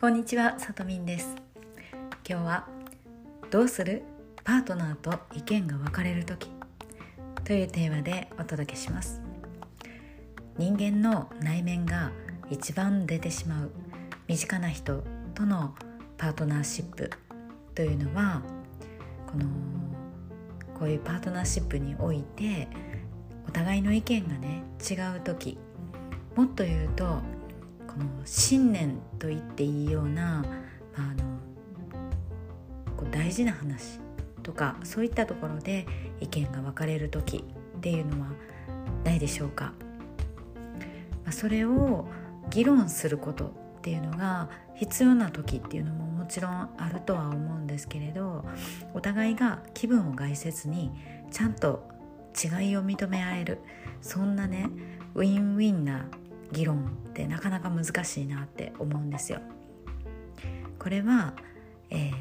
[0.00, 1.34] こんにちは、さとみんです。
[2.24, 2.68] 今日は
[3.50, 4.04] どうする？
[4.44, 6.52] パートナーと意見が分かれる時。
[7.42, 9.20] というテーマでお届けします。
[10.56, 12.12] 人間の内面が
[12.48, 13.72] 一番出てしまう
[14.28, 15.02] 身近な人
[15.34, 15.74] との
[16.16, 17.10] パートナーシップ
[17.74, 18.42] というのは
[19.26, 19.46] この
[20.78, 22.68] こういうパートナーシップにおいて
[23.48, 25.58] お互いの意見がね違う時。
[26.36, 27.18] もっと言うと
[27.88, 30.44] この信念と言っていいような、
[30.94, 31.24] あ、の
[32.96, 33.98] こう大事な話
[34.42, 35.86] とかそういったところで
[36.20, 37.44] 意見が分かれる時
[37.76, 38.28] っていうのは
[39.04, 39.72] ないでしょうか、
[41.24, 42.06] まあ、それを
[42.50, 43.46] 議論すること
[43.78, 48.44] っていうのが必要な時っていうのももちろんあるとは思うんですけれど
[48.94, 50.90] お互いが気分を害せずに
[51.30, 51.88] ちゃんと
[52.34, 53.58] 違いを認め合える
[54.00, 54.68] そんなね
[55.14, 56.06] ウィンウィンな
[56.52, 59.40] 議論ってなかなか難しいなって思うんですよ。
[60.78, 61.34] これは、
[61.90, 62.12] えー、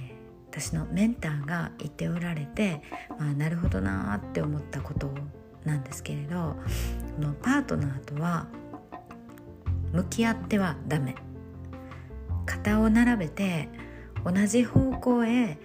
[0.50, 2.82] 私のメンターが言っておられて、
[3.20, 5.12] まあ、なるほどなって思ったこと
[5.64, 6.56] なんですけれど
[7.16, 8.48] このパートナーとは
[9.94, 11.16] 向き合ってはダメ
[12.46, 13.70] 肩を並べて
[14.26, 15.58] 同じ方向へ、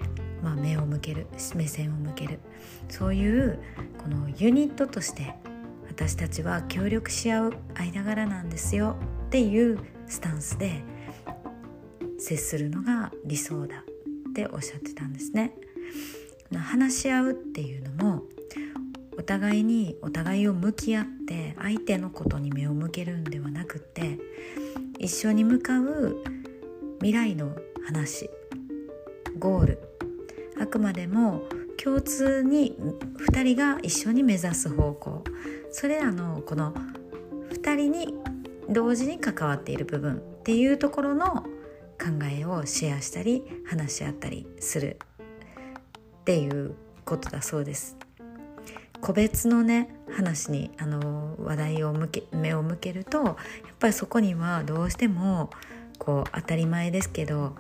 [0.42, 2.40] まあ、目を向ける目線を向ける
[2.88, 3.58] そういう
[3.98, 5.34] このユニットとして
[5.92, 10.82] 私たちは協力し合う間柄なんですよっていうスタンスで
[12.18, 13.84] 接するのが理想だ
[14.30, 15.52] っておっしゃってたんですね。
[16.56, 18.22] 話し合うっていうのも
[19.18, 24.18] お互いにお互いを向き合って相手のことに目を向けるんではなくって
[24.98, 26.24] 一緒に向かう
[27.00, 27.54] 未来の
[27.84, 28.30] 話
[29.38, 29.78] ゴール
[30.58, 31.42] あくまでも
[31.82, 32.76] 共通に
[33.32, 35.24] 2人が一緒に目指す方向
[35.72, 36.72] それらのこの
[37.50, 38.14] 2人に
[38.68, 41.42] 同時に関わっている部分っていうところの
[41.98, 44.98] 考えをシェアしたり話し合ったりする
[46.20, 47.96] っていうことだそうです。
[49.00, 53.34] 個別のね話にあの話題を向け目を向けるとやっ
[53.80, 55.50] ぱりそこにはどうしても
[55.98, 57.56] こう当たり前ですけど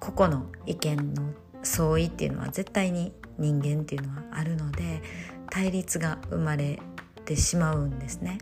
[0.00, 1.22] 個々の意見の
[1.62, 5.02] 相違っていうのは絶対に人間っていうのはあるので
[5.50, 6.80] 対立が生まれ
[7.24, 8.38] てしまうんですね。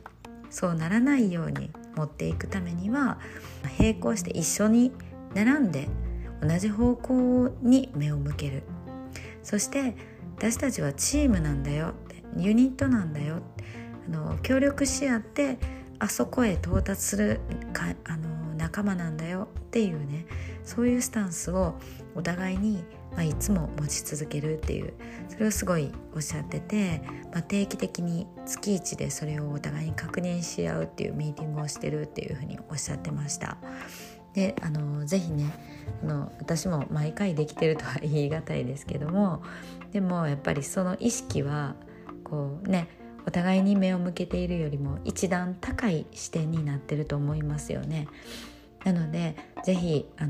[0.50, 3.19] そうならないように持っていくためには
[3.78, 4.92] 並行して一緒に
[5.34, 5.88] 並んで
[6.42, 8.62] 同じ方向に目を向ける。
[9.42, 9.94] そして
[10.36, 13.42] 私たちはチームなんだよってユニットなんだよ
[14.08, 15.58] あの協力し合って
[15.98, 17.41] あそこへ到達する
[17.72, 20.26] かあの仲間なんだよっていうね
[20.65, 21.75] そういうスタンスを
[22.15, 24.95] お互いにまあ、いつも持ち続けるっていう
[25.28, 27.03] それをすごいおっしゃってて、
[27.33, 33.59] まあ、定期的に月1でそれをお互いに確認し合うっていうミーティングをしてるっていうふうにおっしゃってました。
[34.34, 35.53] であのぜひね
[36.03, 39.43] あの私も毎回できてるとは言い難いですけども
[39.93, 41.75] でもやっぱりその意識は
[42.25, 42.89] こうね
[43.27, 48.09] お互いに目を向けているよりも一段高い視点になってると思いますよね。
[48.84, 50.26] なので是非あ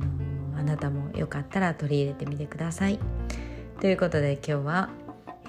[0.58, 2.98] あなたもよかったら取り入れてみてください。
[3.80, 4.90] ということで今日は、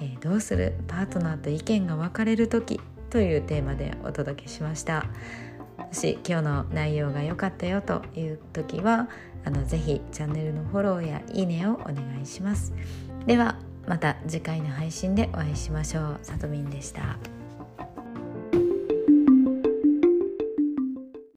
[0.00, 0.74] ー、どうする？
[0.88, 5.04] パートナーと意見が分かれる時というテーマでお届けしました。
[5.78, 9.08] もし今日の内容が良かったよという時は
[9.44, 12.72] あのぜひチャンネルのフォローやいいねをお願いします。
[13.26, 16.18] ではまた次回の配信でお会いしましょう。
[16.22, 17.18] さとみんでした。